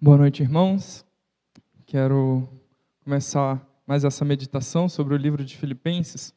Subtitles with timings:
[0.00, 1.04] Boa noite, irmãos.
[1.84, 2.48] Quero
[3.02, 6.32] começar mais essa meditação sobre o livro de Filipenses,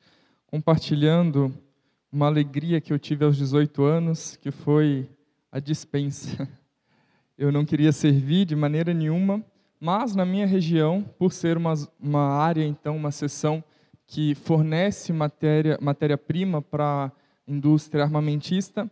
[0.48, 1.54] compartilhando
[2.12, 5.08] uma alegria que eu tive aos 18 anos, que foi
[5.52, 6.50] a dispensa.
[7.38, 9.46] Eu não queria servir de maneira nenhuma,
[9.80, 13.64] mas na minha região, por ser uma, uma área, então, uma seção
[14.08, 17.12] que fornece matéria, matéria-prima para a
[17.48, 18.90] indústria armamentista,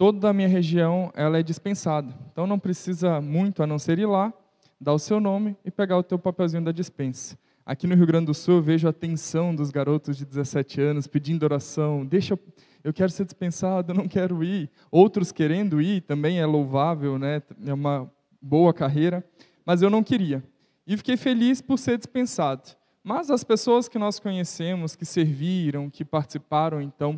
[0.00, 2.10] toda a minha região ela é dispensada.
[2.32, 4.32] Então não precisa muito a não ser ir lá,
[4.80, 7.38] dar o seu nome e pegar o teu papelzinho da dispensa.
[7.66, 11.06] Aqui no Rio Grande do Sul eu vejo a tensão dos garotos de 17 anos
[11.06, 12.38] pedindo oração, deixa
[12.82, 14.70] eu quero ser dispensado, eu não quero ir.
[14.90, 17.42] Outros querendo ir também é louvável, né?
[17.66, 18.10] É uma
[18.40, 19.22] boa carreira,
[19.66, 20.42] mas eu não queria.
[20.86, 22.70] E fiquei feliz por ser dispensado.
[23.04, 27.16] Mas as pessoas que nós conhecemos, que serviram, que participaram então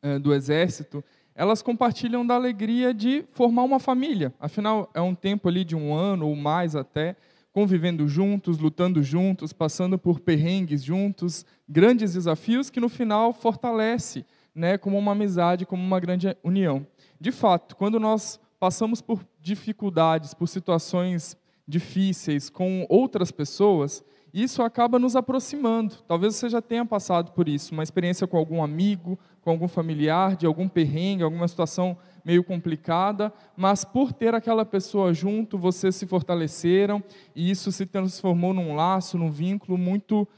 [0.00, 1.02] eh, do exército,
[1.38, 4.34] elas compartilham da alegria de formar uma família.
[4.40, 7.14] Afinal, é um tempo ali de um ano ou mais até,
[7.52, 14.76] convivendo juntos, lutando juntos, passando por perrengues juntos, grandes desafios que no final fortalece, né,
[14.76, 16.84] como uma amizade, como uma grande união.
[17.20, 21.36] De fato, quando nós passamos por dificuldades, por situações
[21.68, 24.02] difíceis com outras pessoas,
[24.34, 25.96] isso acaba nos aproximando.
[26.06, 30.36] Talvez você já tenha passado por isso, uma experiência com algum amigo, com algum familiar,
[30.36, 36.06] de algum perrengue, alguma situação meio complicada, mas por ter aquela pessoa junto, vocês se
[36.06, 37.02] fortaleceram
[37.34, 40.28] e isso se transformou num laço, num vínculo muito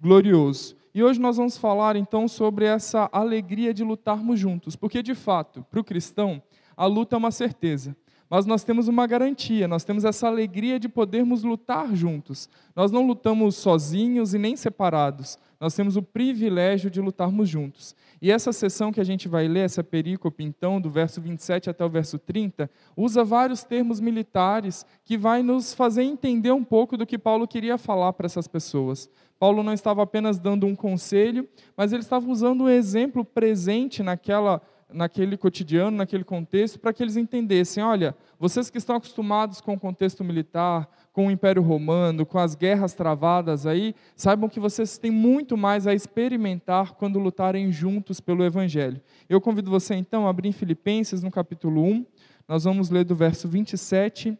[0.00, 0.76] glorioso.
[0.94, 5.62] E hoje nós vamos falar então sobre essa alegria de lutarmos juntos, porque de fato,
[5.70, 6.42] para o cristão,
[6.74, 7.94] a luta é uma certeza
[8.28, 12.48] mas nós temos uma garantia, nós temos essa alegria de podermos lutar juntos.
[12.74, 17.94] Nós não lutamos sozinhos e nem separados, nós temos o privilégio de lutarmos juntos.
[18.20, 21.84] E essa sessão que a gente vai ler, essa perícope, então, do verso 27 até
[21.84, 27.06] o verso 30, usa vários termos militares que vai nos fazer entender um pouco do
[27.06, 29.10] que Paulo queria falar para essas pessoas.
[29.38, 34.62] Paulo não estava apenas dando um conselho, mas ele estava usando um exemplo presente naquela
[34.94, 39.80] naquele cotidiano, naquele contexto, para que eles entendessem: olha, vocês que estão acostumados com o
[39.80, 45.12] contexto militar, com o Império Romano, com as guerras travadas aí, saibam que vocês têm
[45.12, 49.00] muito mais a experimentar quando lutarem juntos pelo Evangelho.
[49.28, 52.04] Eu convido você então a abrir em Filipenses, no capítulo 1,
[52.48, 54.36] nós vamos ler do verso 27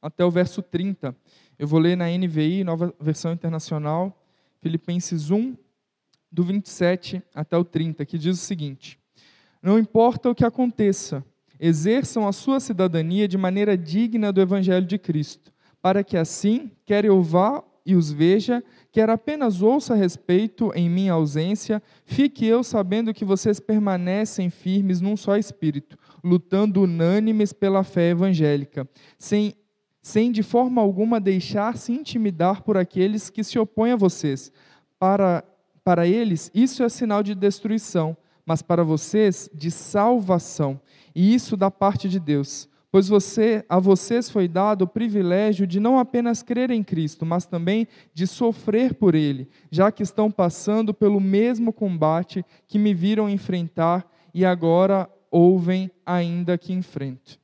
[0.00, 1.14] até o verso 30.
[1.58, 4.24] Eu vou ler na NVI, nova versão internacional,
[4.62, 5.54] Filipenses 1,
[6.32, 8.98] do 27 até o 30, que diz o seguinte.
[9.62, 11.22] Não importa o que aconteça,
[11.60, 15.52] exerçam a sua cidadania de maneira digna do Evangelho de Cristo,
[15.82, 20.88] para que assim, quer eu vá e os veja, quer apenas ouça a respeito em
[20.88, 27.82] minha ausência, fique eu sabendo que vocês permanecem firmes num só espírito, lutando unânimes pela
[27.82, 28.88] fé evangélica,
[29.18, 29.54] sem,
[30.02, 34.52] sem de forma alguma deixar-se intimidar por aqueles que se opõem a vocês.
[34.98, 35.42] Para,
[35.82, 38.16] para eles, isso é sinal de destruição
[38.50, 40.80] mas para vocês de salvação,
[41.14, 42.68] e isso da parte de Deus.
[42.92, 47.46] Pois você, a vocês foi dado o privilégio de não apenas crer em Cristo, mas
[47.46, 53.30] também de sofrer por Ele, já que estão passando pelo mesmo combate que me viram
[53.30, 57.38] enfrentar e agora ouvem ainda que enfrento.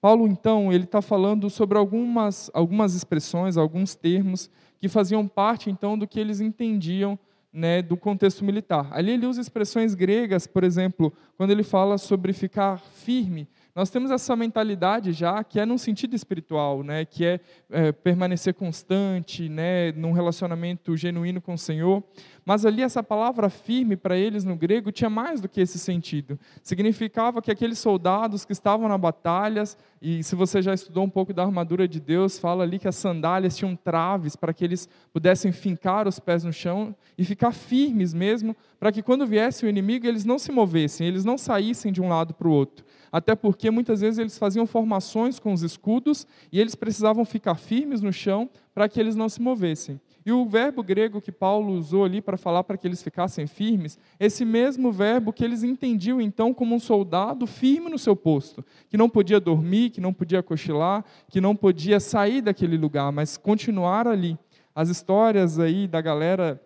[0.00, 4.50] Paulo, então, ele está falando sobre algumas, algumas expressões, alguns termos
[4.80, 7.16] que faziam parte, então, do que eles entendiam
[7.52, 8.88] né, do contexto militar.
[8.90, 14.10] Ali ele usa expressões gregas, por exemplo, quando ele fala sobre ficar firme, nós temos
[14.10, 17.40] essa mentalidade já que é num sentido espiritual, né, que é,
[17.70, 22.02] é permanecer constante, né, num relacionamento genuíno com o Senhor.
[22.44, 26.38] Mas ali essa palavra firme para eles no grego tinha mais do que esse sentido.
[26.62, 31.32] Significava que aqueles soldados que estavam na batalhas, e se você já estudou um pouco
[31.32, 35.50] da armadura de Deus, fala ali que as sandálias tinham traves para que eles pudessem
[35.50, 40.06] fincar os pés no chão e ficar firmes mesmo, para que quando viesse o inimigo
[40.06, 43.70] eles não se movessem, eles não saíssem de um lado para o outro até porque
[43.70, 48.48] muitas vezes eles faziam formações com os escudos e eles precisavam ficar firmes no chão
[48.74, 50.00] para que eles não se movessem.
[50.24, 53.98] E o verbo grego que Paulo usou ali para falar para que eles ficassem firmes,
[54.18, 58.96] esse mesmo verbo que eles entendiam então como um soldado firme no seu posto, que
[58.96, 64.08] não podia dormir, que não podia cochilar, que não podia sair daquele lugar, mas continuar
[64.08, 64.38] ali.
[64.74, 66.58] As histórias aí da galera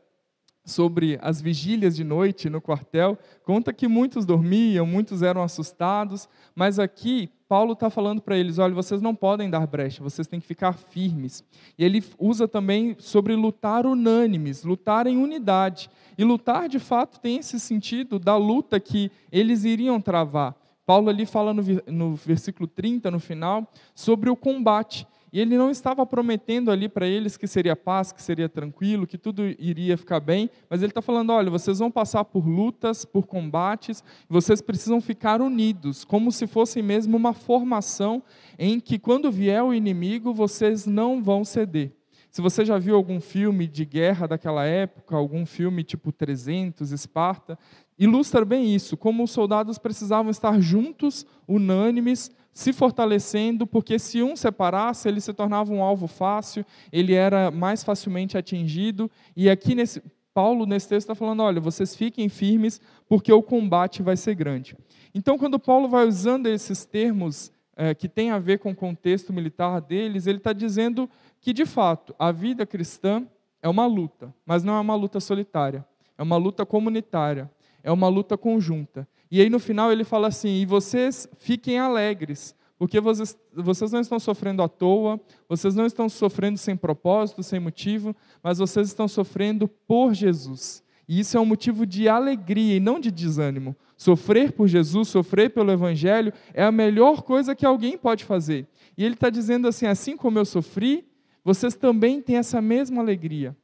[0.67, 6.81] sobre as vigílias de noite no quartel, conta que muitos dormiam, muitos eram assustados, mas
[6.81, 10.47] aqui Paulo está falando para eles: olha, vocês não podem dar brecha, vocês têm que
[10.47, 11.45] ficar firmes.
[11.79, 15.89] E ele usa também sobre lutar unânimes, lutar em unidade.
[16.19, 20.57] E lutar, de fato, tem esse sentido da luta que eles iriam travar.
[20.85, 25.07] Paulo ali fala no, no versículo 30, no final, sobre o combate.
[25.33, 29.19] E ele não estava prometendo ali para eles que seria paz, que seria tranquilo, que
[29.19, 33.27] tudo iria ficar bem, mas ele está falando: olha, vocês vão passar por lutas, por
[33.27, 38.23] combates, vocês precisam ficar unidos, como se fosse mesmo uma formação
[38.59, 41.93] em que, quando vier o inimigo, vocês não vão ceder.
[42.31, 47.59] Se você já viu algum filme de guerra daquela época, algum filme tipo 300, Esparta,
[47.99, 54.35] ilustra bem isso, como os soldados precisavam estar juntos, unânimes, se fortalecendo, porque se um
[54.35, 59.11] separasse, ele se tornava um alvo fácil, ele era mais facilmente atingido.
[59.37, 64.03] E aqui nesse Paulo nesse texto está falando, olha, vocês fiquem firmes, porque o combate
[64.03, 64.75] vai ser grande.
[65.15, 69.35] Então, quando Paulo vai usando esses termos é, que têm a ver com o contexto
[69.35, 71.11] militar deles, ele está dizendo
[71.43, 73.27] que, de fato, a vida cristã
[73.63, 75.85] é uma luta, mas não é uma luta solitária,
[76.17, 77.51] é uma luta comunitária,
[77.83, 79.07] é uma luta conjunta.
[79.31, 84.01] E aí no final ele fala assim: e vocês fiquem alegres, porque vocês, vocês não
[84.01, 89.09] estão sofrendo à toa, vocês não estão sofrendo sem propósito, sem motivo, mas vocês estão
[89.09, 90.85] sofrendo por Jesus.
[91.09, 93.77] E isso é um motivo de alegria e não de desânimo.
[93.97, 98.67] Sofrer por Jesus, sofrer pelo Evangelho, é a melhor coisa que alguém pode fazer.
[98.99, 101.07] E ele está dizendo assim: assim como eu sofri,
[101.45, 103.57] vocês também têm essa mesma alegria.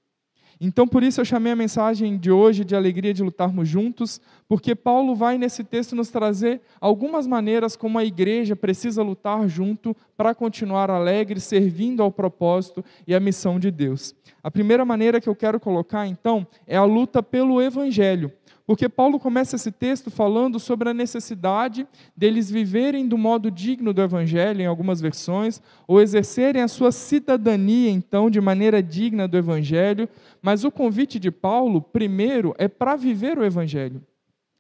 [0.64, 4.76] Então, por isso eu chamei a mensagem de hoje de alegria de lutarmos juntos, porque
[4.76, 10.36] Paulo vai nesse texto nos trazer algumas maneiras como a igreja precisa lutar junto para
[10.36, 14.14] continuar alegre, servindo ao propósito e à missão de Deus.
[14.40, 18.30] A primeira maneira que eu quero colocar, então, é a luta pelo evangelho.
[18.64, 21.86] Porque Paulo começa esse texto falando sobre a necessidade
[22.16, 27.90] deles viverem do modo digno do Evangelho, em algumas versões, ou exercerem a sua cidadania,
[27.90, 30.08] então, de maneira digna do Evangelho.
[30.42, 34.02] Mas o convite de Paulo, primeiro, é para viver o Evangelho.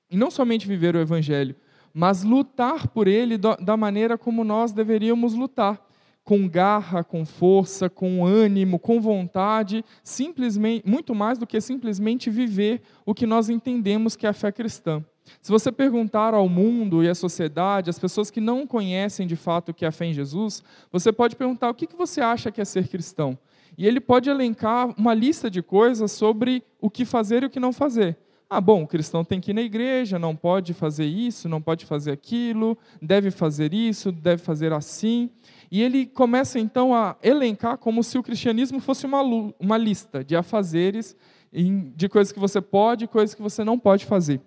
[0.08, 1.56] E não somente viver o Evangelho,
[1.92, 5.84] mas lutar por ele da maneira como nós deveríamos lutar
[6.24, 12.80] com garra, com força, com ânimo, com vontade, simplesmente, muito mais do que simplesmente viver
[13.04, 15.04] o que nós entendemos que é a fé cristã.
[15.40, 19.70] Se você perguntar ao mundo e à sociedade, as pessoas que não conhecem de fato
[19.70, 22.60] o que é a fé em Jesus, você pode perguntar o que você acha que
[22.60, 23.38] é ser cristão.
[23.76, 27.60] E ele pode elencar uma lista de coisas sobre o que fazer e o que
[27.60, 28.16] não fazer.
[28.54, 31.86] Ah, bom, o cristão tem que ir na igreja, não pode fazer isso, não pode
[31.86, 35.30] fazer aquilo, deve fazer isso, deve fazer assim.
[35.70, 39.22] E ele começa então a elencar como se o cristianismo fosse uma,
[39.58, 41.16] uma lista de afazeres,
[41.50, 44.38] de coisas que você pode e coisas que você não pode fazer.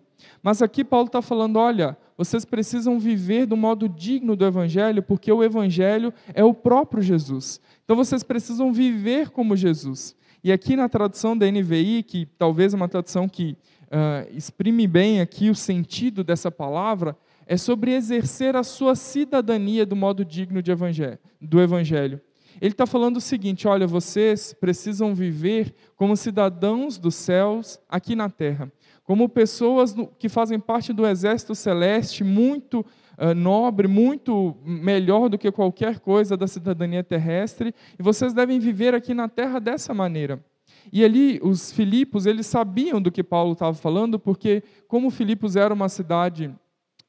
[0.43, 5.31] Mas aqui Paulo está falando: olha, vocês precisam viver do modo digno do Evangelho, porque
[5.31, 7.59] o Evangelho é o próprio Jesus.
[7.83, 10.15] Então vocês precisam viver como Jesus.
[10.43, 15.19] E aqui na tradução da NVI, que talvez é uma tradução que uh, exprime bem
[15.19, 17.17] aqui o sentido dessa palavra,
[17.47, 22.21] é sobre exercer a sua cidadania do modo digno evangelho, do Evangelho.
[22.61, 28.29] Ele está falando o seguinte: olha, vocês precisam viver como cidadãos dos céus aqui na
[28.29, 28.71] terra,
[29.05, 32.85] como pessoas que fazem parte do exército celeste, muito
[33.17, 38.93] uh, nobre, muito melhor do que qualquer coisa da cidadania terrestre, e vocês devem viver
[38.93, 40.43] aqui na terra dessa maneira.
[40.91, 45.73] E ali os Filipos, eles sabiam do que Paulo estava falando, porque como Filipos era
[45.73, 46.53] uma cidade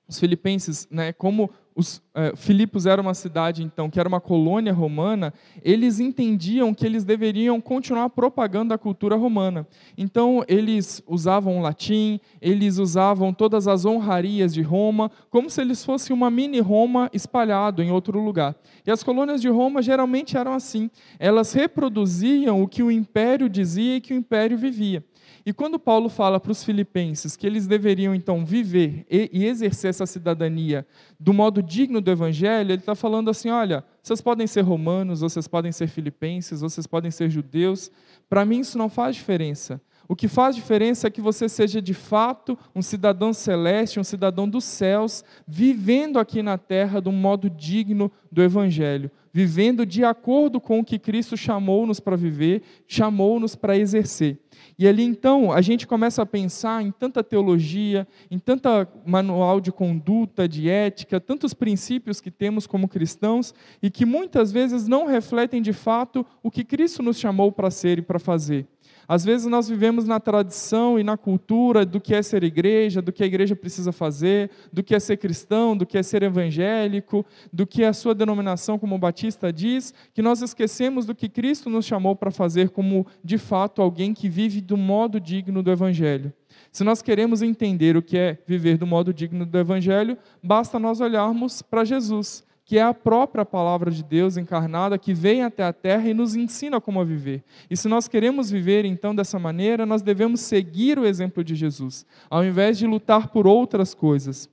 [0.09, 4.73] os filipenses, né, como os é, Filipos era uma cidade então que era uma colônia
[4.73, 9.67] romana, eles entendiam que eles deveriam continuar propagando a cultura romana.
[9.99, 15.85] Então eles usavam o latim, eles usavam todas as honrarias de Roma, como se eles
[15.85, 18.57] fossem uma mini Roma espalhado em outro lugar.
[18.87, 20.91] E as colônias de Roma geralmente eram assim.
[21.19, 25.05] Elas reproduziam o que o império dizia e que o império vivia.
[25.47, 30.05] E quando Paulo fala para os filipenses que eles deveriam então viver e, exercer essa
[30.05, 30.85] cidadania
[31.21, 35.47] do modo digno do evangelho, ele está falando assim: olha, vocês podem ser romanos, vocês
[35.47, 37.93] podem ser filipenses, vocês podem ser judeus,
[38.29, 39.81] para mim isso não faz diferença.
[40.09, 44.49] O que faz diferença é que você seja de fato um cidadão celeste, um cidadão
[44.49, 50.59] dos céus, vivendo aqui na terra de um modo digno do Evangelho, vivendo de acordo
[50.59, 54.39] com o que Cristo chamou-nos para viver, chamou-nos para exercer.
[54.79, 59.71] E ali então a gente começa a pensar em tanta teologia, em tanta manual de
[59.71, 65.61] conduta, de ética, tantos princípios que temos como cristãos e que muitas vezes não refletem
[65.61, 68.67] de fato o que Cristo nos chamou para ser e para fazer.
[69.09, 73.13] Às vezes nós vivemos na tradição e na cultura do que é ser igreja, do
[73.13, 77.25] que a igreja precisa fazer, do que é ser cristão, do que é ser evangélico,
[77.53, 81.85] do que a sua denominação como batista diz, que nós esquecemos do que Cristo nos
[81.85, 86.33] chamou para fazer como, de fato, alguém que vive do modo digno do evangelho.
[86.73, 91.01] Se nós queremos entender o que é viver do modo digno do evangelho, basta nós
[91.01, 95.73] olharmos para Jesus que é a própria palavra de Deus encarnada que vem até a
[95.73, 97.45] terra e nos ensina como a viver.
[97.71, 102.05] E se nós queremos viver então dessa maneira, nós devemos seguir o exemplo de Jesus,
[102.29, 104.51] ao invés de lutar por outras coisas.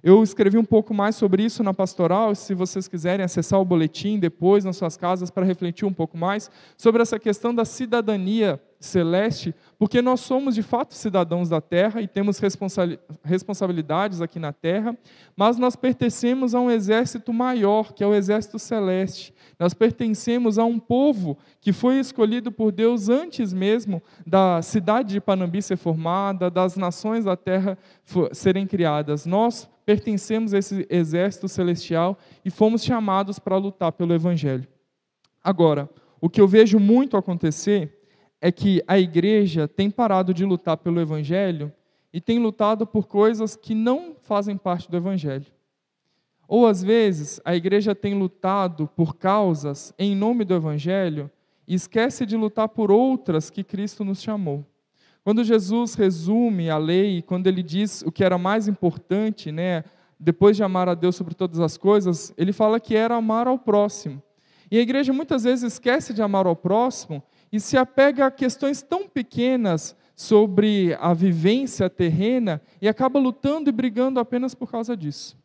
[0.00, 4.20] Eu escrevi um pouco mais sobre isso na pastoral, se vocês quiserem acessar o boletim
[4.20, 9.54] depois nas suas casas para refletir um pouco mais sobre essa questão da cidadania celeste,
[9.78, 12.40] porque nós somos de fato cidadãos da terra e temos
[13.24, 14.96] responsabilidades aqui na terra,
[15.36, 19.34] mas nós pertencemos a um exército maior, que é o exército celeste.
[19.58, 25.20] Nós pertencemos a um povo que foi escolhido por Deus antes mesmo da cidade de
[25.20, 27.78] Panambi ser formada, das nações da terra
[28.32, 29.26] serem criadas.
[29.26, 34.66] Nós pertencemos a esse exército celestial e fomos chamados para lutar pelo evangelho.
[35.42, 35.88] Agora,
[36.20, 37.96] o que eu vejo muito acontecer
[38.40, 41.72] é que a igreja tem parado de lutar pelo Evangelho
[42.12, 45.46] e tem lutado por coisas que não fazem parte do Evangelho.
[46.48, 51.30] Ou às vezes a igreja tem lutado por causas em nome do Evangelho
[51.66, 54.64] e esquece de lutar por outras que Cristo nos chamou.
[55.24, 59.82] Quando Jesus resume a lei, quando ele diz o que era mais importante, né,
[60.20, 63.58] depois de amar a Deus sobre todas as coisas, ele fala que era amar ao
[63.58, 64.22] próximo.
[64.70, 67.22] E a igreja muitas vezes esquece de amar ao próximo
[67.52, 73.72] e se apega a questões tão pequenas sobre a vivência terrena e acaba lutando e
[73.72, 75.36] brigando apenas por causa disso.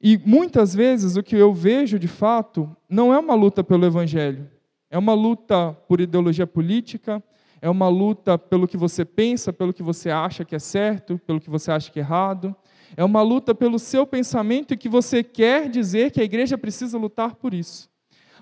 [0.00, 4.48] E muitas vezes o que eu vejo de fato não é uma luta pelo evangelho,
[4.90, 7.22] é uma luta por ideologia política,
[7.60, 11.40] é uma luta pelo que você pensa, pelo que você acha que é certo, pelo
[11.40, 12.56] que você acha que é errado.
[12.96, 16.96] É uma luta pelo seu pensamento e que você quer dizer que a igreja precisa
[16.96, 17.89] lutar por isso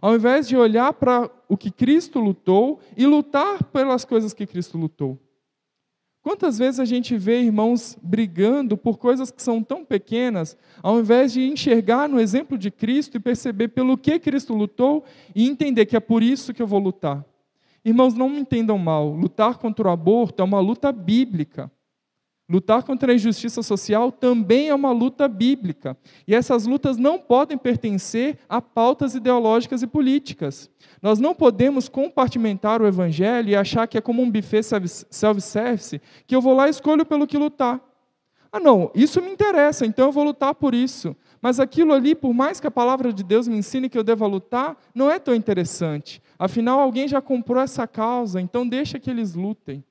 [0.00, 4.78] ao invés de olhar para o que Cristo lutou e lutar pelas coisas que Cristo
[4.78, 5.18] lutou.
[6.22, 11.32] Quantas vezes a gente vê irmãos brigando por coisas que são tão pequenas, ao invés
[11.32, 15.96] de enxergar no exemplo de Cristo e perceber pelo que Cristo lutou e entender que
[15.96, 17.24] é por isso que eu vou lutar?
[17.84, 21.70] Irmãos, não me entendam mal, lutar contra o aborto é uma luta bíblica.
[22.50, 25.94] Lutar contra a injustiça social também é uma luta bíblica.
[26.26, 30.70] E essas lutas não podem pertencer a pautas ideológicas e políticas.
[31.02, 36.34] Nós não podemos compartimentar o evangelho e achar que é como um buffet self-service, que
[36.34, 37.82] eu vou lá e escolho pelo que lutar.
[38.50, 41.14] Ah, não, isso me interessa, então eu vou lutar por isso.
[41.42, 44.26] Mas aquilo ali, por mais que a palavra de Deus me ensine que eu deva
[44.26, 46.22] lutar, não é tão interessante.
[46.38, 49.84] Afinal, alguém já comprou essa causa, então deixa que eles lutem.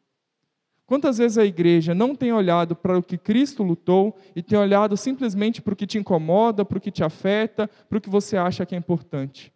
[0.88, 4.96] Quantas vezes a igreja não tem olhado para o que Cristo lutou e tem olhado
[4.96, 8.38] simplesmente para o que te incomoda, para o que te afeta, para o que você
[8.38, 9.52] acha que é importante?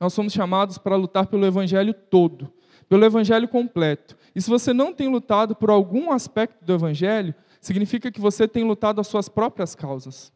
[0.00, 2.50] Nós somos chamados para lutar pelo evangelho todo,
[2.88, 4.16] pelo evangelho completo.
[4.34, 8.64] E se você não tem lutado por algum aspecto do evangelho, significa que você tem
[8.64, 10.32] lutado as suas próprias causas.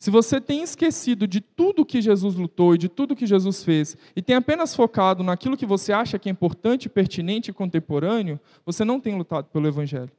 [0.00, 3.98] Se você tem esquecido de tudo que Jesus lutou e de tudo que Jesus fez,
[4.16, 8.82] e tem apenas focado naquilo que você acha que é importante, pertinente e contemporâneo, você
[8.82, 10.10] não tem lutado pelo Evangelho.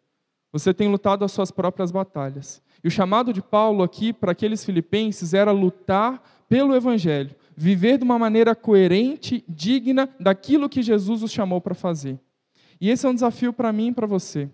[0.54, 2.62] Você tem lutado as suas próprias batalhas.
[2.84, 8.04] E o chamado de Paulo aqui para aqueles filipenses era lutar pelo Evangelho, viver de
[8.04, 12.20] uma maneira coerente, digna daquilo que Jesus os chamou para fazer.
[12.80, 14.48] E esse é um desafio para mim e para você.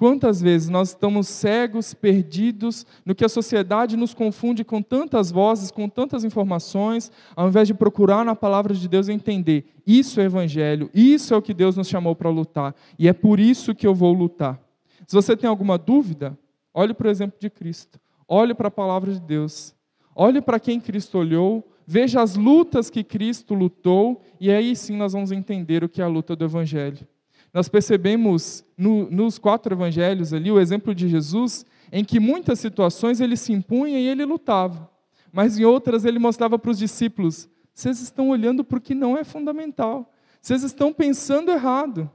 [0.00, 5.70] Quantas vezes nós estamos cegos, perdidos, no que a sociedade nos confunde com tantas vozes,
[5.70, 10.88] com tantas informações, ao invés de procurar na palavra de Deus entender: isso é evangelho,
[10.94, 13.94] isso é o que Deus nos chamou para lutar, e é por isso que eu
[13.94, 14.58] vou lutar.
[15.06, 16.34] Se você tem alguma dúvida,
[16.72, 19.74] olhe para o exemplo de Cristo, olhe para a palavra de Deus,
[20.16, 25.12] olhe para quem Cristo olhou, veja as lutas que Cristo lutou, e aí sim nós
[25.12, 27.06] vamos entender o que é a luta do evangelho.
[27.52, 33.20] Nós percebemos no, nos quatro evangelhos ali o exemplo de Jesus, em que muitas situações
[33.20, 34.88] ele se impunha e ele lutava,
[35.32, 39.16] mas em outras ele mostrava para os discípulos: vocês estão olhando para o que não
[39.16, 42.10] é fundamental, vocês estão pensando errado.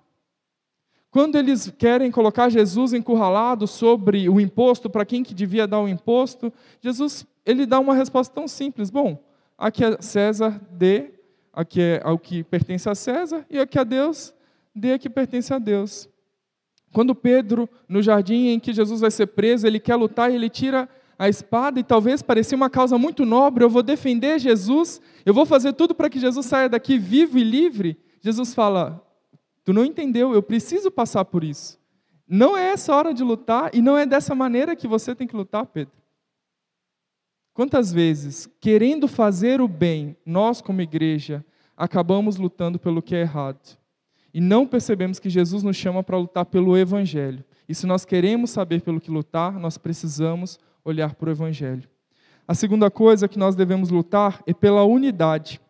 [1.11, 5.87] Quando eles querem colocar Jesus encurralado sobre o imposto, para quem que devia dar o
[5.87, 6.51] imposto,
[6.81, 9.21] Jesus ele dá uma resposta tão simples: bom,
[9.57, 11.11] aqui é César dê,
[11.51, 14.33] aqui é ao que pertence a César, e aqui a Deus
[14.75, 16.10] dê que pertence a Deus.
[16.91, 20.50] Quando Pedro, no jardim em que Jesus vai ser preso, ele quer lutar e ele
[20.50, 25.34] tira a espada, e talvez parecia uma causa muito nobre, eu vou defender Jesus, eu
[25.34, 27.98] vou fazer tudo para que Jesus saia daqui vivo e livre.
[28.20, 29.01] Jesus fala:
[29.63, 31.79] Tu não entendeu, eu preciso passar por isso.
[32.27, 35.36] Não é essa hora de lutar e não é dessa maneira que você tem que
[35.36, 35.94] lutar, Pedro.
[37.53, 41.46] Quantas vezes, querendo fazer o bem, nós como igreja,
[41.77, 43.77] acabamos lutando pelo que é errado?
[44.35, 47.41] E não percebemos que Jesus nos chama para lutar pelo Evangelho.
[47.69, 51.87] E se nós queremos saber pelo que lutar, nós precisamos olhar para o Evangelho.
[52.45, 55.61] A segunda coisa que nós devemos lutar é pela unidade.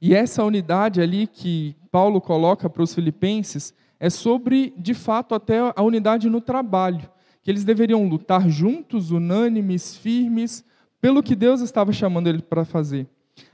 [0.00, 5.58] E essa unidade ali que Paulo coloca para os filipenses é sobre, de fato, até
[5.76, 7.06] a unidade no trabalho,
[7.42, 10.64] que eles deveriam lutar juntos, unânimes, firmes,
[10.98, 13.06] pelo que Deus estava chamando ele para fazer.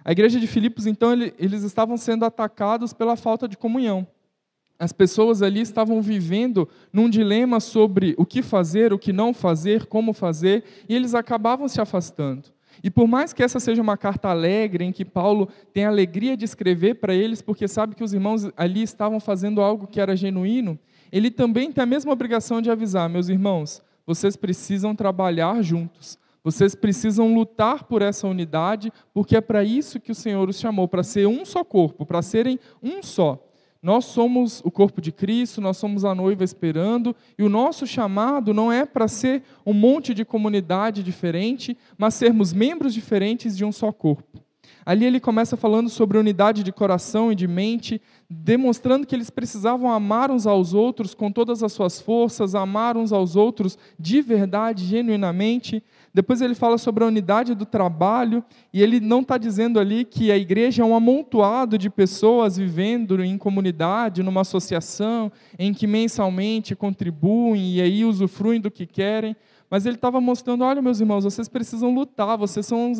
[0.04, 4.06] A igreja de Filipos, então, eles estavam sendo atacados pela falta de comunhão.
[4.78, 9.86] As pessoas ali estavam vivendo num dilema sobre o que fazer, o que não fazer,
[9.86, 12.48] como fazer, e eles acabavam se afastando.
[12.82, 16.36] E por mais que essa seja uma carta alegre, em que Paulo tem a alegria
[16.36, 20.16] de escrever para eles, porque sabe que os irmãos ali estavam fazendo algo que era
[20.16, 20.78] genuíno,
[21.12, 26.18] ele também tem a mesma obrigação de avisar, meus irmãos, vocês precisam trabalhar juntos.
[26.44, 30.88] Vocês precisam lutar por essa unidade, porque é para isso que o Senhor os chamou,
[30.88, 33.48] para ser um só corpo, para serem um só.
[33.80, 38.54] Nós somos o corpo de Cristo, nós somos a noiva esperando, e o nosso chamado
[38.54, 43.72] não é para ser um monte de comunidade diferente, mas sermos membros diferentes de um
[43.72, 44.40] só corpo.
[44.84, 49.90] Ali ele começa falando sobre unidade de coração e de mente, demonstrando que eles precisavam
[49.90, 54.84] amar uns aos outros com todas as suas forças, amar uns aos outros de verdade,
[54.84, 55.82] genuinamente.
[56.12, 60.32] Depois ele fala sobre a unidade do trabalho, e ele não está dizendo ali que
[60.32, 66.74] a igreja é um amontoado de pessoas vivendo em comunidade, numa associação, em que mensalmente
[66.74, 69.36] contribuem e aí usufruem do que querem.
[69.72, 72.92] Mas ele estava mostrando: olha, meus irmãos, vocês precisam lutar, vocês são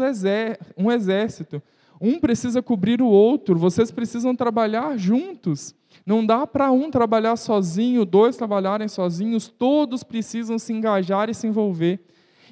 [0.75, 1.63] um exército.
[2.01, 5.75] Um precisa cobrir o outro, vocês precisam trabalhar juntos.
[6.07, 11.47] Não dá para um trabalhar sozinho, dois trabalharem sozinhos, todos precisam se engajar e se
[11.47, 12.01] envolver.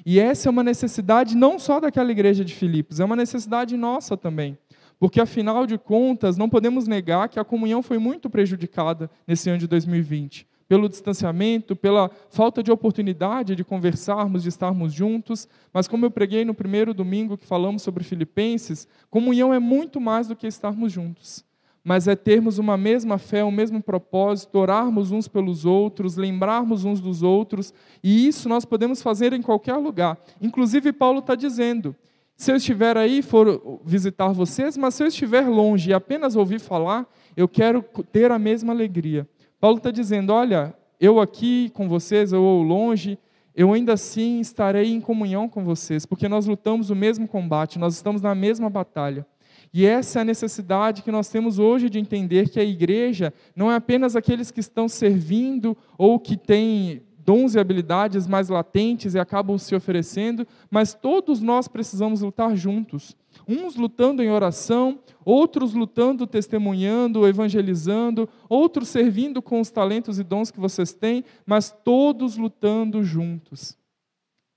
[0.05, 4.15] E essa é uma necessidade não só daquela igreja de Filipos, é uma necessidade nossa
[4.15, 4.55] também.
[4.99, 9.57] Porque, afinal de contas, não podemos negar que a comunhão foi muito prejudicada nesse ano
[9.57, 15.45] de 2020 pelo distanciamento, pela falta de oportunidade de conversarmos, de estarmos juntos.
[15.73, 20.29] Mas, como eu preguei no primeiro domingo que falamos sobre Filipenses, comunhão é muito mais
[20.29, 21.43] do que estarmos juntos.
[21.83, 27.01] Mas é termos uma mesma fé, um mesmo propósito, orarmos uns pelos outros, lembrarmos uns
[27.01, 30.17] dos outros, e isso nós podemos fazer em qualquer lugar.
[30.41, 31.93] Inclusive, Paulo está dizendo:
[32.37, 36.61] se eu estiver aí, for visitar vocês, mas se eu estiver longe e apenas ouvir
[36.61, 37.05] falar,
[37.35, 39.27] eu quero ter a mesma alegria.
[39.61, 43.19] Paulo está dizendo: olha, eu aqui com vocês, ou longe,
[43.55, 47.93] eu ainda assim estarei em comunhão com vocês, porque nós lutamos o mesmo combate, nós
[47.93, 49.23] estamos na mesma batalha.
[49.71, 53.71] E essa é a necessidade que nós temos hoje de entender que a igreja não
[53.71, 59.19] é apenas aqueles que estão servindo ou que têm dons e habilidades mais latentes e
[59.19, 63.15] acabam se oferecendo, mas todos nós precisamos lutar juntos
[63.51, 70.51] uns lutando em oração, outros lutando, testemunhando, evangelizando, outros servindo com os talentos e dons
[70.51, 73.77] que vocês têm, mas todos lutando juntos.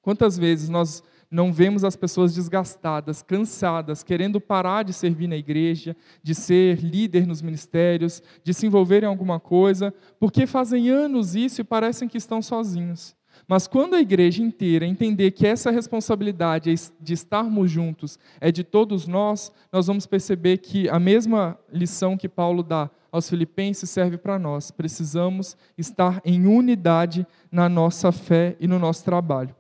[0.02, 5.96] Quantas vezes nós não vemos as pessoas desgastadas, cansadas, querendo parar de servir na igreja,
[6.22, 11.60] de ser líder nos ministérios, de se envolver em alguma coisa, porque fazem anos isso
[11.60, 13.16] e parecem que estão sozinhos.
[13.46, 19.06] Mas quando a igreja inteira entender que essa responsabilidade de estarmos juntos é de todos
[19.06, 24.38] nós, nós vamos perceber que a mesma lição que Paulo dá aos filipenses serve para
[24.38, 24.70] nós.
[24.70, 29.54] Precisamos estar em unidade na nossa fé e no nosso trabalho.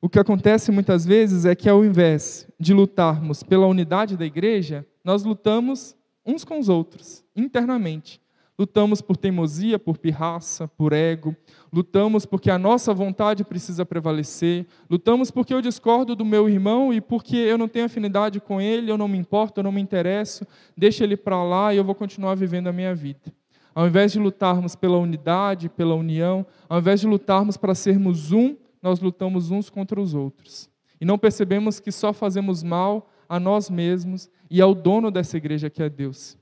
[0.00, 4.86] O que acontece muitas vezes é que ao invés de lutarmos pela unidade da igreja,
[5.02, 8.20] nós lutamos uns com os outros, internamente.
[8.58, 11.36] Lutamos por teimosia, por pirraça, por ego.
[11.72, 14.66] Lutamos porque a nossa vontade precisa prevalecer.
[14.90, 18.90] Lutamos porque eu discordo do meu irmão e porque eu não tenho afinidade com ele,
[18.90, 20.44] eu não me importo, eu não me interesso.
[20.76, 23.32] Deixa ele para lá e eu vou continuar vivendo a minha vida.
[23.72, 28.56] Ao invés de lutarmos pela unidade, pela união, ao invés de lutarmos para sermos um,
[28.82, 30.68] nós lutamos uns contra os outros.
[31.00, 35.70] E não percebemos que só fazemos mal a nós mesmos e ao dono dessa igreja
[35.70, 36.36] que é Deus.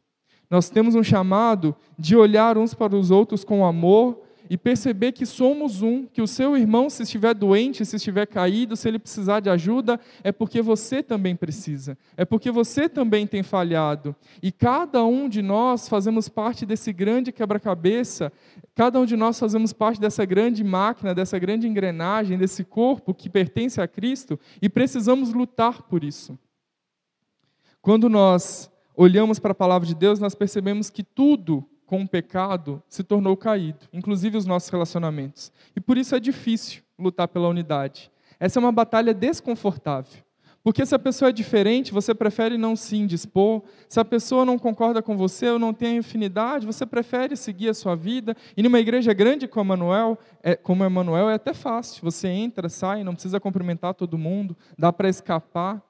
[0.50, 5.26] Nós temos um chamado de olhar uns para os outros com amor e perceber que
[5.26, 9.40] somos um, que o seu irmão, se estiver doente, se estiver caído, se ele precisar
[9.40, 14.14] de ajuda, é porque você também precisa, é porque você também tem falhado.
[14.42, 18.32] E cada um de nós fazemos parte desse grande quebra-cabeça,
[18.74, 23.28] cada um de nós fazemos parte dessa grande máquina, dessa grande engrenagem, desse corpo que
[23.28, 26.38] pertence a Cristo e precisamos lutar por isso.
[27.80, 32.82] Quando nós olhamos para a palavra de Deus, nós percebemos que tudo com o pecado
[32.88, 35.52] se tornou caído, inclusive os nossos relacionamentos.
[35.76, 38.10] E por isso é difícil lutar pela unidade.
[38.40, 40.22] Essa é uma batalha desconfortável,
[40.62, 43.62] Porque se a pessoa é diferente, você prefere não se indispor.
[43.88, 47.74] Se a pessoa não concorda com você ou não tem afinidade, você prefere seguir a
[47.74, 48.36] sua vida.
[48.56, 52.02] E numa igreja grande como Emanuel, é, como Emanuel, é até fácil.
[52.02, 55.80] Você entra, sai, não precisa cumprimentar todo mundo, dá para escapar.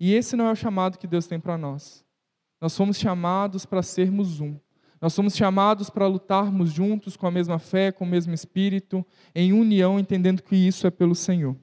[0.00, 2.07] E esse não é o chamado que Deus tem para nós.
[2.60, 4.56] Nós fomos chamados para sermos um.
[5.00, 9.52] Nós somos chamados para lutarmos juntos com a mesma fé, com o mesmo espírito, em
[9.52, 11.56] união, entendendo que isso é pelo Senhor.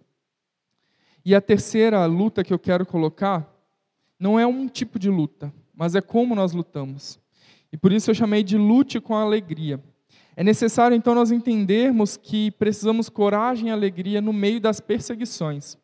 [1.24, 3.52] E a terceira luta que eu quero colocar
[4.18, 7.20] não é um tipo de luta, mas é como nós lutamos.
[7.74, 9.84] E por isso eu chamei de lute com alegria.
[10.38, 15.78] É necessário então nós entendermos que precisamos coragem e alegria no meio das perseguições.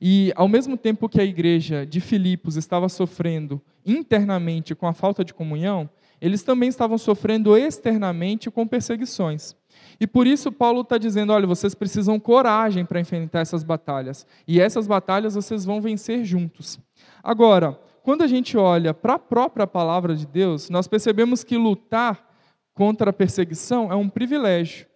[0.00, 5.24] E ao mesmo tempo que a igreja de Filipos estava sofrendo internamente com a falta
[5.24, 5.88] de comunhão,
[6.20, 9.56] eles também estavam sofrendo externamente com perseguições.
[9.98, 14.26] E por isso Paulo está dizendo: olha, vocês precisam coragem para enfrentar essas batalhas.
[14.46, 16.78] E essas batalhas vocês vão vencer juntos.
[17.22, 22.28] Agora, quando a gente olha para a própria palavra de Deus, nós percebemos que lutar
[22.74, 24.89] contra a perseguição é um privilégio.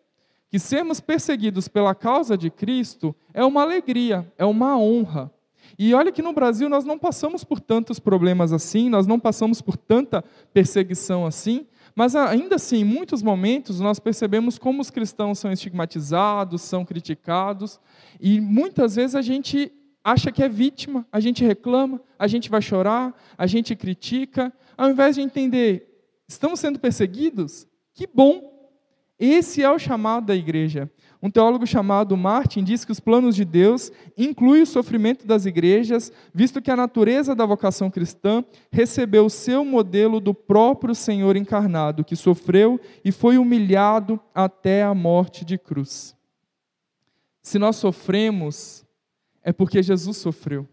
[0.54, 5.28] Que sermos perseguidos pela causa de Cristo é uma alegria, é uma honra.
[5.76, 9.60] E olha que no Brasil nós não passamos por tantos problemas assim, nós não passamos
[9.60, 15.40] por tanta perseguição assim, mas ainda assim, em muitos momentos, nós percebemos como os cristãos
[15.40, 17.80] são estigmatizados, são criticados,
[18.20, 19.72] e muitas vezes a gente
[20.04, 24.88] acha que é vítima, a gente reclama, a gente vai chorar, a gente critica, ao
[24.88, 27.66] invés de entender, estamos sendo perseguidos?
[27.92, 28.53] Que bom!
[29.18, 30.90] Esse é o chamado da igreja.
[31.22, 36.12] Um teólogo chamado Martin diz que os planos de Deus incluem o sofrimento das igrejas,
[36.35, 42.05] visto que a natureza da vocação cristã recebeu o seu modelo do próprio Senhor encarnado,
[42.05, 46.14] que sofreu e foi humilhado até a morte de cruz.
[47.40, 48.85] Se nós sofremos,
[49.42, 50.68] é porque Jesus sofreu.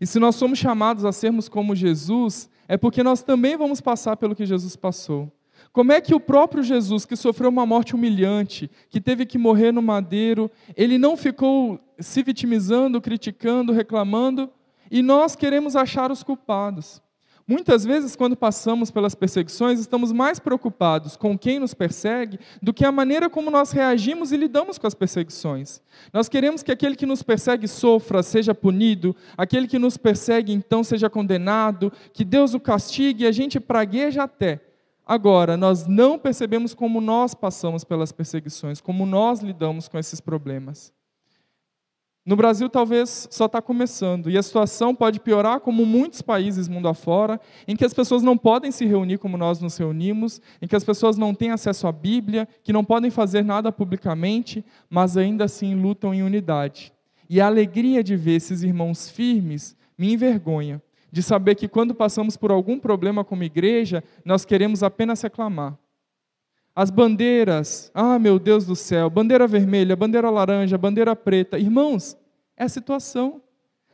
[0.00, 4.16] E se nós somos chamados a sermos como Jesus, é porque nós também vamos passar
[4.16, 5.32] pelo que Jesus passou.
[5.76, 9.72] Como é que o próprio Jesus, que sofreu uma morte humilhante, que teve que morrer
[9.72, 14.50] no madeiro, ele não ficou se vitimizando, criticando, reclamando,
[14.90, 17.02] e nós queremos achar os culpados.
[17.46, 22.82] Muitas vezes, quando passamos pelas perseguições, estamos mais preocupados com quem nos persegue do que
[22.86, 25.82] a maneira como nós reagimos e lidamos com as perseguições.
[26.10, 30.82] Nós queremos que aquele que nos persegue sofra, seja punido, aquele que nos persegue então
[30.82, 34.62] seja condenado, que Deus o castigue e a gente pragueja até.
[35.06, 40.92] Agora, nós não percebemos como nós passamos pelas perseguições, como nós lidamos com esses problemas.
[42.26, 46.88] No Brasil, talvez só está começando, e a situação pode piorar, como muitos países mundo
[46.88, 50.74] afora, em que as pessoas não podem se reunir como nós nos reunimos, em que
[50.74, 55.44] as pessoas não têm acesso à Bíblia, que não podem fazer nada publicamente, mas ainda
[55.44, 56.92] assim lutam em unidade.
[57.30, 60.82] E a alegria de ver esses irmãos firmes me envergonha,
[61.16, 65.74] de saber que quando passamos por algum problema como igreja, nós queremos apenas reclamar.
[66.74, 72.18] As bandeiras, ah meu Deus do céu, bandeira vermelha, bandeira laranja, bandeira preta, irmãos,
[72.54, 73.40] é a situação.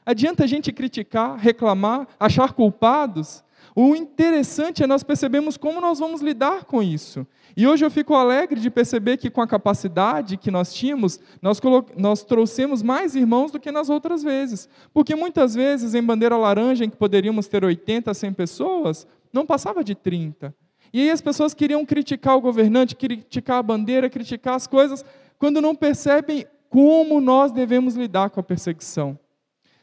[0.04, 3.44] Adianta a gente criticar, reclamar, achar culpados?
[3.74, 7.26] O interessante é nós percebemos como nós vamos lidar com isso.
[7.56, 11.60] E hoje eu fico alegre de perceber que, com a capacidade que nós tínhamos, nós,
[11.96, 14.68] nós trouxemos mais irmãos do que nas outras vezes.
[14.92, 19.82] Porque muitas vezes, em bandeira laranja, em que poderíamos ter 80, 100 pessoas, não passava
[19.82, 20.54] de 30.
[20.92, 25.02] E aí as pessoas queriam criticar o governante, criticar a bandeira, criticar as coisas,
[25.38, 29.18] quando não percebem como nós devemos lidar com a perseguição.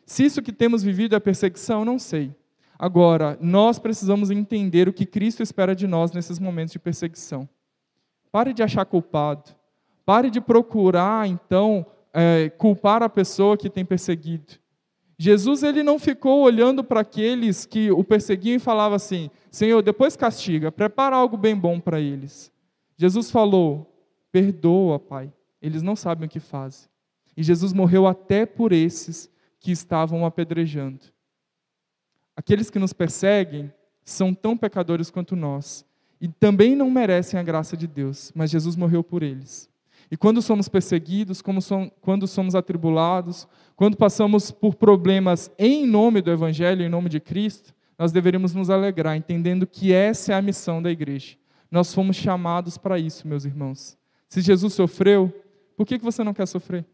[0.06, 2.36] Se isso que temos vivido é perseguição, não sei.
[2.80, 7.48] Agora, nós precisamos entender o que Cristo espera de nós nesses momentos de perseguição.
[8.32, 9.52] Pare de achar culpado.
[10.06, 14.54] Pare de procurar, então, é, culpar a pessoa que tem perseguido.
[15.18, 20.15] Jesus ele não ficou olhando para aqueles que o perseguiam e falava assim: Senhor, depois
[20.15, 22.50] castiga, prepara algo bem bom para eles.
[22.96, 23.94] Jesus falou:
[24.32, 26.88] Perdoa, Pai, eles não sabem o que fazem.
[27.36, 31.02] E Jesus morreu até por esses que estavam apedrejando.
[32.39, 33.69] Aqueles que nos perseguem
[34.06, 35.86] são tão pecadores quanto nós
[36.21, 39.69] e também não merecem a graça de Deus, mas Jesus morreu por eles.
[40.10, 46.82] E quando somos perseguidos, quando somos atribulados, quando passamos por problemas em nome do Evangelho,
[46.82, 50.89] em nome de Cristo, nós deveríamos nos alegrar, entendendo que essa é a missão da
[50.89, 51.36] igreja.
[51.69, 53.97] Nós fomos chamados para isso, meus irmãos.
[54.30, 55.30] Se Jesus sofreu,
[55.75, 56.86] por que você não quer sofrer?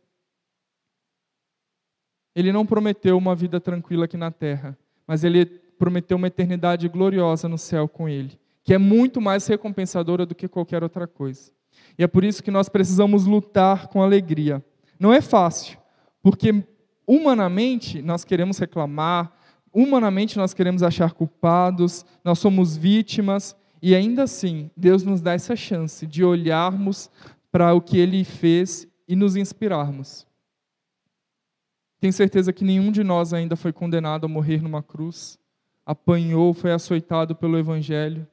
[2.36, 4.75] Ele não prometeu uma vida tranquila aqui na terra,
[5.08, 10.26] mas ele prometeu uma eternidade gloriosa no céu com ele, que é muito mais recompensadora
[10.26, 11.52] do que qualquer outra coisa.
[11.98, 14.63] E é por isso que nós precisamos lutar com alegria.
[15.00, 15.78] Não é fácil,
[16.22, 16.63] porque
[17.06, 19.32] humanamente nós queremos reclamar,
[19.74, 25.56] humanamente nós queremos achar culpados, nós somos vítimas, e ainda assim, Deus nos dá essa
[25.56, 27.10] chance de olharmos
[27.52, 30.26] para o que Ele fez e nos inspirarmos.
[31.99, 35.39] Tenho certeza que nenhum de nós ainda foi condenado a morrer numa cruz,
[35.86, 38.27] apanhou, foi açoitado pelo Evangelho.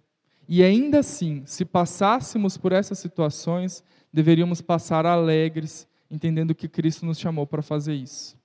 [0.48, 7.18] E ainda assim, se passássemos por essas situações, deveríamos passar alegres, entendendo que Cristo nos
[7.18, 8.36] chamou para fazer isso.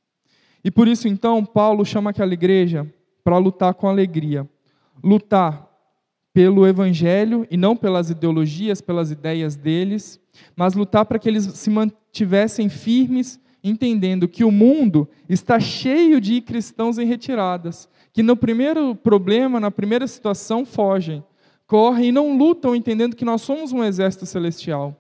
[0.64, 2.92] E por isso, então, Paulo chama aquela igreja
[3.24, 4.48] para lutar com alegria.
[5.04, 5.68] Lutar
[6.34, 10.20] pelo evangelho e não pelas ideologias, pelas ideias deles,
[10.56, 16.42] mas lutar para que eles se mantivessem firmes, entendendo que o mundo está cheio de
[16.42, 21.24] cristãos em retiradas, que no primeiro problema, na primeira situação, fogem,
[21.66, 24.96] correm e não lutam, entendendo que nós somos um exército celestial.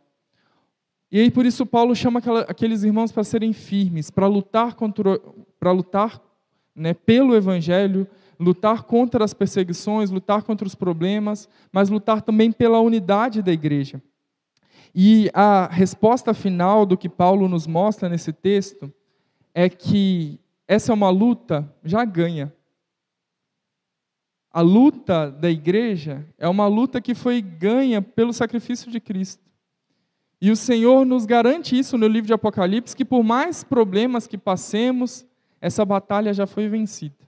[1.11, 5.19] E aí por isso Paulo chama aqueles irmãos para serem firmes, para lutar contra,
[5.59, 6.21] para lutar,
[6.75, 8.07] né, pelo evangelho
[8.39, 14.01] lutar contra as perseguições, lutar contra os problemas, mas lutar também pela unidade da igreja.
[14.99, 18.91] E a resposta final do que Paulo nos mostra nesse texto
[19.53, 22.51] é que essa é uma luta já ganha.
[24.49, 29.43] A luta da igreja é uma luta que foi ganha pelo sacrifício de Cristo.
[30.41, 34.35] E o Senhor nos garante isso no livro de Apocalipse, que por mais problemas que
[34.35, 35.23] passemos,
[35.61, 37.23] essa batalha já foi vencida.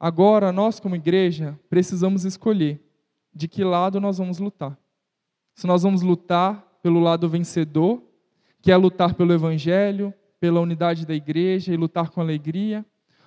[0.00, 2.84] Agora, nós, como igreja, precisamos escolher
[3.32, 4.76] de que lado nós vamos lutar.
[5.60, 8.02] Se nós vamos lutar pelo lado vencedor,
[8.62, 12.82] que é lutar pelo Evangelho, pela unidade da igreja e lutar com alegria,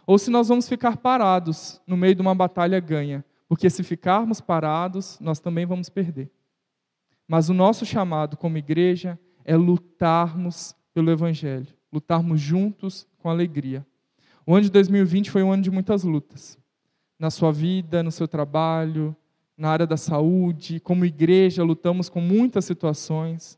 [0.08, 4.42] ou se nós vamos ficar parados no meio de uma batalha ganha, porque se ficarmos
[4.42, 6.32] parados, nós também vamos perder.
[7.28, 13.86] Mas o nosso chamado como igreja é lutarmos pelo Evangelho, lutarmos juntos com alegria.
[14.44, 16.58] O ano de 2020 foi um ano de muitas lutas
[17.20, 19.16] na sua vida, no seu trabalho,
[19.58, 20.80] na área da saúde.
[20.80, 23.58] Como igreja, lutamos com muitas situações.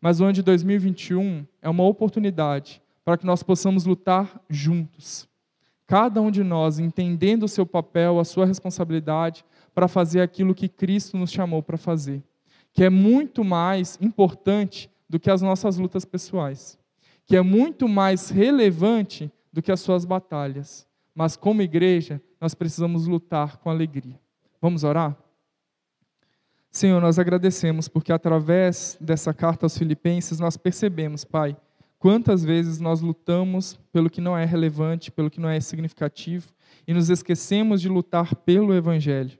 [0.00, 5.28] Mas o ano de 2021 é uma oportunidade para que nós possamos lutar juntos.
[5.86, 10.68] Cada um de nós entendendo o seu papel, a sua responsabilidade para fazer aquilo que
[10.68, 12.22] Cristo nos chamou para fazer,
[12.72, 16.78] que é muito mais importante do que as nossas lutas pessoais,
[17.24, 20.86] que é muito mais relevante do que as suas batalhas.
[21.14, 24.20] Mas como igreja, nós precisamos lutar com alegria.
[24.60, 25.16] Vamos orar?
[26.70, 31.56] Senhor, nós agradecemos porque através dessa carta aos Filipenses nós percebemos, Pai,
[31.98, 36.48] quantas vezes nós lutamos pelo que não é relevante, pelo que não é significativo
[36.86, 39.38] e nos esquecemos de lutar pelo Evangelho.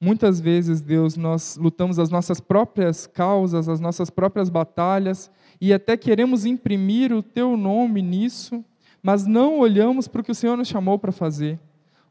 [0.00, 5.30] Muitas vezes, Deus, nós lutamos as nossas próprias causas, as nossas próprias batalhas
[5.60, 8.62] e até queremos imprimir o Teu nome nisso,
[9.02, 11.58] mas não olhamos para o que o Senhor nos chamou para fazer.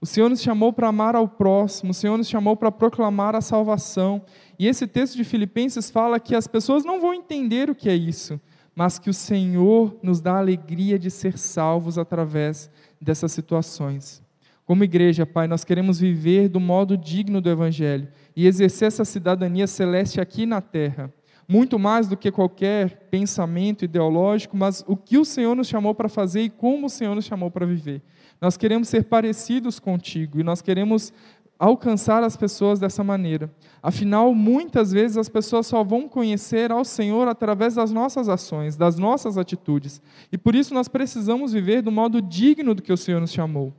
[0.03, 3.39] O Senhor nos chamou para amar ao próximo, o Senhor nos chamou para proclamar a
[3.39, 4.21] salvação.
[4.59, 7.95] E esse texto de Filipenses fala que as pessoas não vão entender o que é
[7.95, 8.37] isso,
[8.75, 14.21] mas que o Senhor nos dá a alegria de ser salvos através dessas situações.
[14.65, 19.67] Como igreja, Pai, nós queremos viver do modo digno do Evangelho e exercer essa cidadania
[19.67, 21.13] celeste aqui na terra.
[21.47, 26.09] Muito mais do que qualquer pensamento ideológico, mas o que o Senhor nos chamou para
[26.09, 28.01] fazer e como o Senhor nos chamou para viver.
[28.43, 31.13] Nós queremos ser parecidos contigo e nós queremos
[31.57, 33.49] alcançar as pessoas dessa maneira.
[33.81, 38.97] Afinal, muitas vezes as pessoas só vão conhecer ao Senhor através das nossas ações, das
[38.97, 40.01] nossas atitudes.
[40.29, 43.73] E por isso nós precisamos viver do modo digno do que o Senhor nos chamou.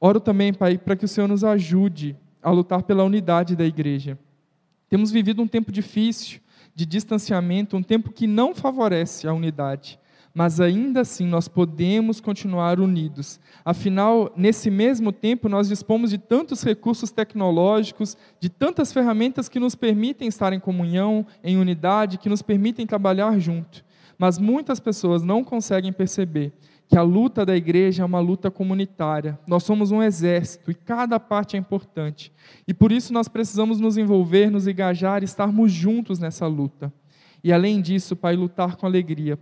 [0.00, 4.18] Oro também, Pai, para que o Senhor nos ajude a lutar pela unidade da igreja.
[4.88, 6.40] Temos vivido um tempo difícil,
[6.74, 10.00] de distanciamento, um tempo que não favorece a unidade
[10.36, 13.40] mas ainda assim nós podemos continuar unidos.
[13.64, 19.74] Afinal, nesse mesmo tempo, nós dispomos de tantos recursos tecnológicos, de tantas ferramentas que nos
[19.74, 23.82] permitem estar em comunhão, em unidade, que nos permitem trabalhar junto.
[24.18, 26.52] Mas muitas pessoas não conseguem perceber
[26.86, 29.38] que a luta da igreja é uma luta comunitária.
[29.46, 32.30] Nós somos um exército e cada parte é importante.
[32.68, 36.92] E por isso nós precisamos nos envolver, nos engajar, estarmos juntos nessa luta.
[37.42, 39.38] E além disso, Pai, lutar com alegria,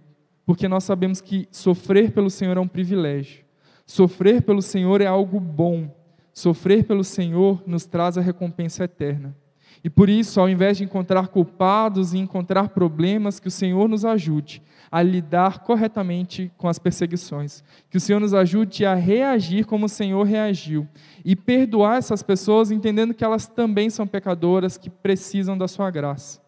[0.46, 3.44] porque nós sabemos que sofrer pelo Senhor é um privilégio.
[3.86, 5.88] Sofrer pelo Senhor é algo bom.
[6.32, 9.34] Sofrer pelo Senhor nos traz a recompensa eterna.
[9.82, 14.04] E por isso, ao invés de encontrar culpados e encontrar problemas, que o Senhor nos
[14.04, 17.62] ajude a lidar corretamente com as perseguições.
[17.90, 20.88] Que o Senhor nos ajude a reagir como o Senhor reagiu.
[21.24, 26.40] E perdoar essas pessoas, entendendo que elas também são pecadoras, que precisam da Sua graça.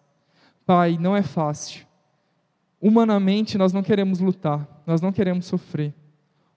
[0.64, 1.86] Pai, não é fácil
[2.80, 5.94] Humanamente, nós não queremos lutar, nós não queremos sofrer.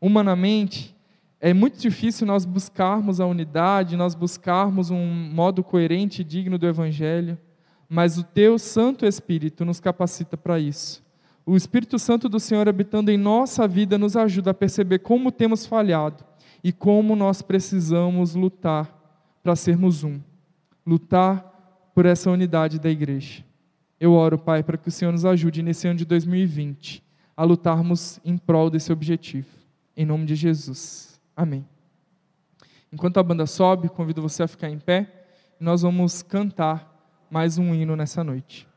[0.02, 0.96] Humanamente,
[1.42, 6.68] é muito difícil nós buscarmos a unidade, nós buscarmos um modo coerente e digno do
[6.68, 7.38] Evangelho,
[7.88, 11.02] mas o Teu Santo Espírito nos capacita para isso.
[11.46, 15.66] O Espírito Santo do Senhor habitando em nossa vida nos ajuda a perceber como temos
[15.66, 16.24] falhado
[16.64, 18.94] e como nós precisamos lutar
[19.42, 20.20] para sermos um.
[20.86, 23.44] Lutar por essa unidade da igreja.
[24.00, 27.04] Eu oro, Pai, para que o Senhor nos ajude nesse ano de 2020
[27.36, 29.50] a lutarmos em prol desse objetivo.
[29.96, 31.20] Em nome de Jesus.
[31.36, 31.68] Amém.
[32.94, 35.26] Enquanto a banda sobe, convido você a ficar em pé
[35.60, 36.90] e nós vamos cantar
[37.30, 38.69] mais um hino nessa noite.